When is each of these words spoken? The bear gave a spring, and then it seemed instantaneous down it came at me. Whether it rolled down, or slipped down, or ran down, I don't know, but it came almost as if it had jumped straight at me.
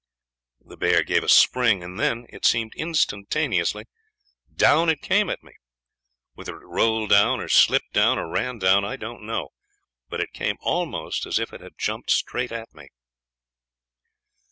The 0.65 0.77
bear 0.77 1.03
gave 1.03 1.23
a 1.23 1.29
spring, 1.29 1.83
and 1.83 1.99
then 1.99 2.25
it 2.29 2.43
seemed 2.43 2.73
instantaneous 2.75 3.75
down 4.55 4.89
it 4.89 5.03
came 5.03 5.29
at 5.29 5.43
me. 5.43 5.51
Whether 6.33 6.59
it 6.59 6.65
rolled 6.65 7.11
down, 7.11 7.39
or 7.39 7.47
slipped 7.47 7.93
down, 7.93 8.17
or 8.17 8.27
ran 8.27 8.57
down, 8.57 8.83
I 8.83 8.95
don't 8.95 9.21
know, 9.21 9.49
but 10.09 10.19
it 10.19 10.33
came 10.33 10.57
almost 10.61 11.27
as 11.27 11.37
if 11.37 11.53
it 11.53 11.61
had 11.61 11.77
jumped 11.77 12.09
straight 12.09 12.51
at 12.51 12.73
me. 12.73 12.87